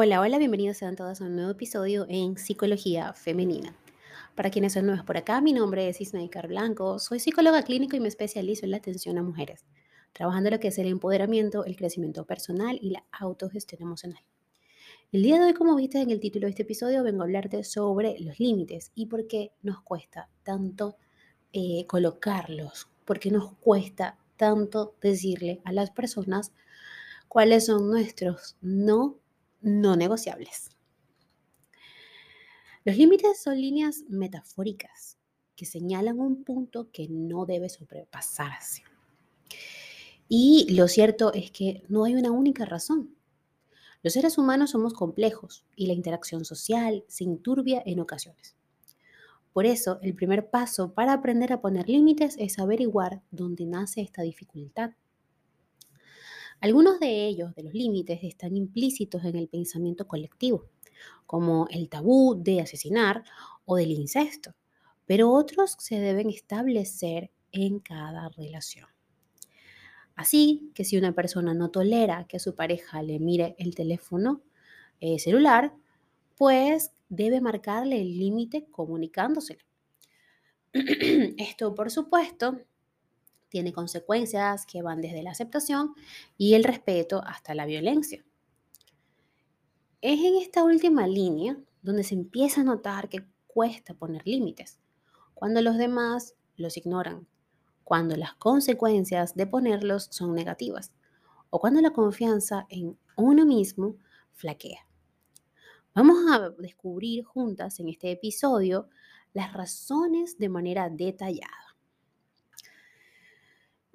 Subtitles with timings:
[0.00, 3.74] Hola, hola, bienvenidos sean todos a un nuevo episodio en Psicología Femenina.
[4.36, 8.00] Para quienes son nuevos por acá, mi nombre es Ismael Blanco, soy psicóloga clínico y
[8.00, 9.64] me especializo en la atención a mujeres,
[10.12, 14.22] trabajando lo que es el empoderamiento, el crecimiento personal y la autogestión emocional.
[15.10, 17.64] El día de hoy, como viste en el título de este episodio, vengo a hablarte
[17.64, 20.96] sobre los límites y por qué nos cuesta tanto
[21.52, 26.52] eh, colocarlos, por qué nos cuesta tanto decirle a las personas
[27.26, 29.18] cuáles son nuestros no
[29.60, 30.70] no negociables.
[32.84, 35.18] Los límites son líneas metafóricas
[35.56, 38.82] que señalan un punto que no debe sobrepasarse.
[40.28, 43.14] Y lo cierto es que no hay una única razón.
[44.02, 48.56] Los seres humanos somos complejos y la interacción social se inturbia en ocasiones.
[49.52, 54.22] Por eso, el primer paso para aprender a poner límites es averiguar dónde nace esta
[54.22, 54.92] dificultad
[56.60, 60.66] algunos de ellos, de los límites, están implícitos en el pensamiento colectivo,
[61.26, 63.22] como el tabú de asesinar
[63.64, 64.54] o del incesto,
[65.06, 68.88] pero otros se deben establecer en cada relación.
[70.16, 74.42] Así que si una persona no tolera que su pareja le mire el teléfono
[75.00, 75.72] eh, celular,
[76.36, 79.64] pues debe marcarle el límite comunicándoselo.
[80.72, 82.58] Esto, por supuesto,
[83.48, 85.94] tiene consecuencias que van desde la aceptación
[86.36, 88.24] y el respeto hasta la violencia.
[90.00, 94.78] Es en esta última línea donde se empieza a notar que cuesta poner límites,
[95.34, 97.26] cuando los demás los ignoran,
[97.84, 100.92] cuando las consecuencias de ponerlos son negativas
[101.50, 103.96] o cuando la confianza en uno mismo
[104.34, 104.86] flaquea.
[105.94, 108.88] Vamos a descubrir juntas en este episodio
[109.32, 111.67] las razones de manera detallada.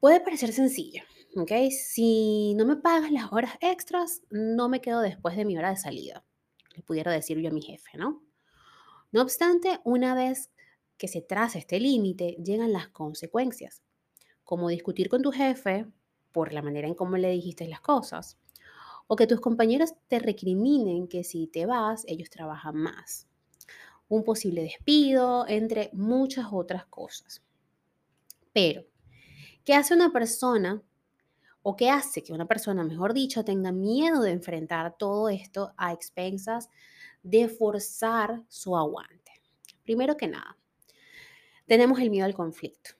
[0.00, 1.02] Puede parecer sencillo,
[1.34, 1.50] ¿ok?
[1.72, 5.76] Si no me pagas las horas extras, no me quedo después de mi hora de
[5.76, 6.24] salida.
[6.76, 8.22] Le pudiera decir yo a mi jefe, ¿no?
[9.10, 10.52] No obstante, una vez
[10.98, 13.82] que se traza este límite, llegan las consecuencias,
[14.44, 15.86] como discutir con tu jefe
[16.30, 18.38] por la manera en cómo le dijiste las cosas,
[19.08, 23.26] o que tus compañeros te recriminen que si te vas, ellos trabajan más,
[24.08, 27.42] un posible despido, entre muchas otras cosas.
[28.52, 28.84] Pero
[29.68, 30.82] ¿Qué hace una persona
[31.60, 35.92] o qué hace que una persona, mejor dicho, tenga miedo de enfrentar todo esto a
[35.92, 36.70] expensas
[37.22, 39.30] de forzar su aguante?
[39.84, 40.56] Primero que nada,
[41.66, 42.92] tenemos el miedo al conflicto.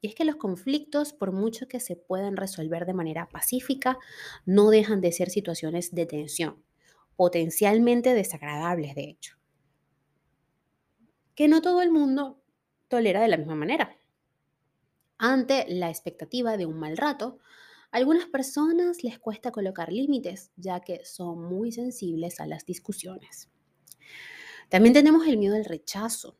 [0.00, 3.96] Y es que los conflictos, por mucho que se puedan resolver de manera pacífica,
[4.44, 6.64] no dejan de ser situaciones de tensión,
[7.14, 9.36] potencialmente desagradables, de hecho,
[11.36, 12.42] que no todo el mundo
[12.88, 13.96] tolera de la misma manera.
[15.24, 17.38] Ante la expectativa de un mal rato,
[17.92, 23.48] a algunas personas les cuesta colocar límites, ya que son muy sensibles a las discusiones.
[24.68, 26.36] También tenemos el miedo al rechazo,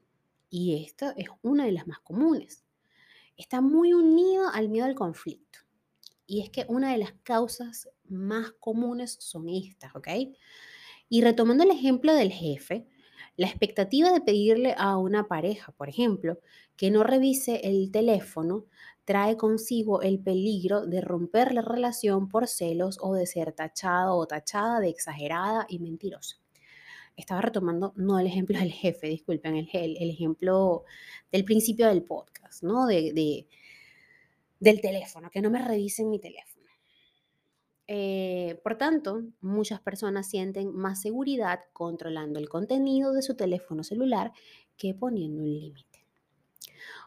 [0.50, 2.64] y esta es una de las más comunes.
[3.36, 5.60] Está muy unido al miedo al conflicto.
[6.26, 10.08] Y es que una de las causas más comunes son estas, ¿ok?
[11.08, 12.88] Y retomando el ejemplo del jefe,
[13.36, 16.38] la expectativa de pedirle a una pareja, por ejemplo,
[16.76, 18.66] que no revise el teléfono,
[19.04, 24.26] trae consigo el peligro de romper la relación por celos o de ser tachado o
[24.26, 26.36] tachada de exagerada y mentirosa.
[27.16, 30.84] Estaba retomando, no el ejemplo del jefe, disculpen, el, ejemplo
[31.30, 32.86] del principio del podcast, ¿no?
[32.86, 33.48] De,
[34.60, 36.51] del teléfono, que no me revisen mi teléfono.
[37.94, 44.32] Eh, por tanto, muchas personas sienten más seguridad controlando el contenido de su teléfono celular
[44.78, 46.06] que poniendo un límite.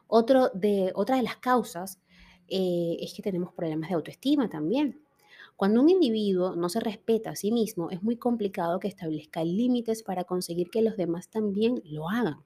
[0.06, 2.00] Otra de las causas
[2.48, 5.02] eh, es que tenemos problemas de autoestima también.
[5.56, 10.04] Cuando un individuo no se respeta a sí mismo, es muy complicado que establezca límites
[10.04, 12.44] para conseguir que los demás también lo hagan.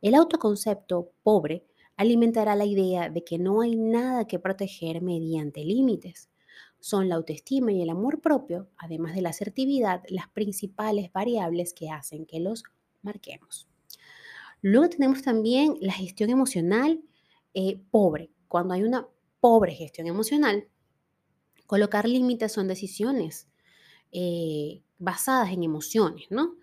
[0.00, 1.64] El autoconcepto pobre
[1.96, 6.30] alimentará la idea de que no hay nada que proteger mediante límites
[6.80, 11.90] son la autoestima y el amor propio, además de la asertividad, las principales variables que
[11.90, 12.62] hacen que los
[13.02, 13.68] marquemos.
[14.62, 17.02] Luego tenemos también la gestión emocional
[17.54, 18.30] eh, pobre.
[18.48, 19.06] Cuando hay una
[19.40, 20.68] pobre gestión emocional,
[21.66, 23.48] colocar límites son decisiones
[24.12, 26.56] eh, basadas en emociones, ¿no?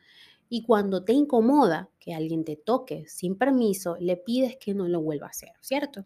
[0.49, 5.01] Y cuando te incomoda que alguien te toque sin permiso, le pides que no lo
[5.01, 6.05] vuelva a hacer, ¿cierto?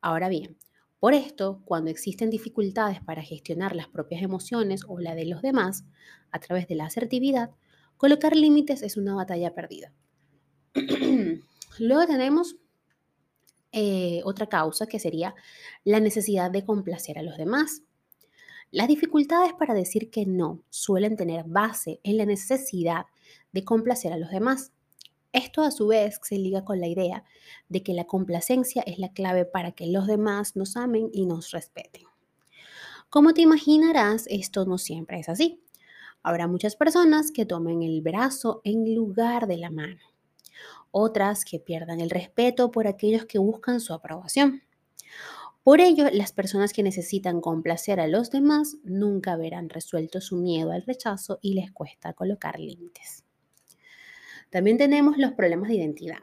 [0.00, 0.56] Ahora bien,
[1.00, 5.84] por esto, cuando existen dificultades para gestionar las propias emociones o la de los demás
[6.30, 7.50] a través de la asertividad,
[7.96, 9.94] colocar límites es una batalla perdida.
[11.78, 12.56] Luego tenemos
[13.72, 15.34] eh, otra causa que sería
[15.84, 17.82] la necesidad de complacer a los demás.
[18.70, 23.06] Las dificultades para decir que no suelen tener base en la necesidad
[23.52, 24.72] de complacer a los demás.
[25.32, 27.24] Esto a su vez se liga con la idea
[27.68, 31.52] de que la complacencia es la clave para que los demás nos amen y nos
[31.52, 32.02] respeten.
[33.10, 35.62] Como te imaginarás, esto no siempre es así.
[36.22, 40.00] Habrá muchas personas que tomen el brazo en lugar de la mano,
[40.90, 44.62] otras que pierdan el respeto por aquellos que buscan su aprobación.
[45.62, 50.72] Por ello, las personas que necesitan complacer a los demás nunca verán resuelto su miedo
[50.72, 53.24] al rechazo y les cuesta colocar límites.
[54.50, 56.18] También tenemos los problemas de identidad.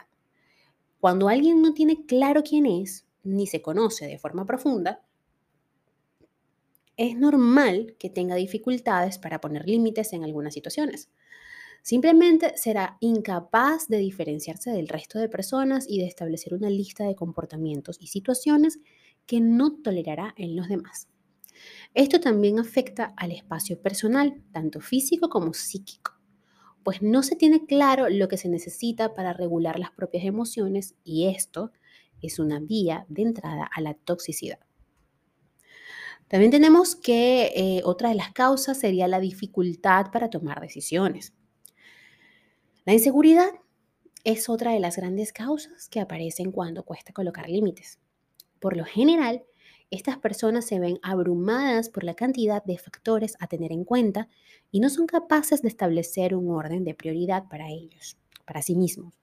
[0.99, 5.03] Cuando alguien no tiene claro quién es, ni se conoce de forma profunda,
[6.97, 11.09] es normal que tenga dificultades para poner límites en algunas situaciones.
[11.83, 17.15] Simplemente será incapaz de diferenciarse del resto de personas y de establecer una lista de
[17.15, 18.79] comportamientos y situaciones
[19.25, 21.07] que no tolerará en los demás.
[21.93, 26.16] Esto también afecta al espacio personal, tanto físico como psíquico
[26.87, 31.27] pues no se tiene claro lo que se necesita para regular las propias emociones y
[31.27, 31.73] esto
[32.21, 34.59] es una vía de entrada a la toxicidad.
[36.29, 41.33] También tenemos que eh, otra de las causas sería la dificultad para tomar decisiones.
[42.85, 43.49] La inseguridad
[44.23, 47.99] es otra de las grandes causas que aparecen cuando cuesta colocar límites.
[48.61, 49.43] Por lo general,
[49.89, 54.27] estas personas se ven abrumadas por la cantidad de factores a tener en cuenta
[54.71, 59.13] y no son capaces de establecer un orden de prioridad para ellos, para sí mismos.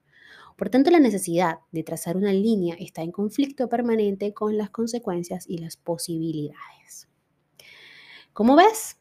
[0.56, 5.44] Por tanto, la necesidad de trazar una línea está en conflicto permanente con las consecuencias
[5.48, 7.08] y las posibilidades.
[8.32, 8.96] Como ves,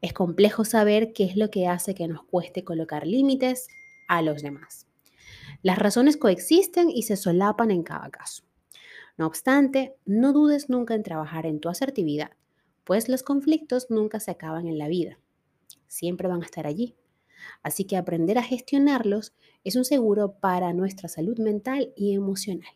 [0.00, 3.66] es complejo saber qué es lo que hace que nos cueste colocar límites
[4.08, 4.86] a los demás.
[5.62, 8.45] Las razones coexisten y se solapan en cada caso.
[9.16, 12.32] No obstante, no dudes nunca en trabajar en tu asertividad,
[12.84, 15.18] pues los conflictos nunca se acaban en la vida.
[15.86, 16.96] Siempre van a estar allí.
[17.62, 19.34] Así que aprender a gestionarlos
[19.64, 22.70] es un seguro para nuestra salud mental y emocional.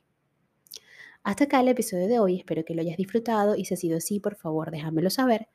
[1.22, 3.98] Hasta acá el episodio de hoy, espero que lo hayas disfrutado y si ha sido
[3.98, 5.48] así, por favor déjamelo saber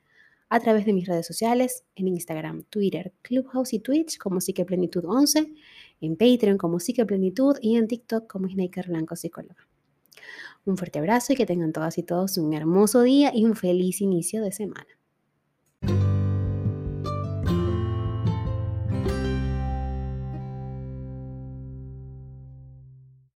[0.48, 5.52] a través de mis redes sociales, en Instagram, Twitter, Clubhouse y Twitch como Psiqueplenitud 11,
[6.00, 9.66] en Patreon como Psiqueplenitud y en TikTok como Snaker Blanco Psicóloga.
[10.64, 14.00] Un fuerte abrazo y que tengan todas y todos un hermoso día y un feliz
[14.00, 14.86] inicio de semana.